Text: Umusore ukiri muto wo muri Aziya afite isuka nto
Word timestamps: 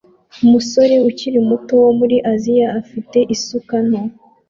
Umusore 0.45 0.95
ukiri 1.09 1.39
muto 1.49 1.73
wo 1.83 1.91
muri 1.99 2.15
Aziya 2.31 2.67
afite 2.81 3.17
isuka 3.35 3.75
nto 3.87 4.01